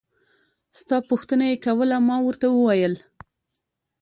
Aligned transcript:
ستا 0.79 0.97
پوښتنه 1.09 1.43
يې 1.49 1.55
کوله 1.65 1.97
ما 2.07 2.17
ورته 2.25 2.47
وويل. 2.51 2.93